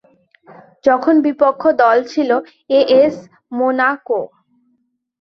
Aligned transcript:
যখন 0.85 1.15
বিপক্ষ 1.25 1.61
দল 1.81 1.97
ছিল 2.11 2.29
এএস 2.79 3.15
মোনাকো। 3.51 4.21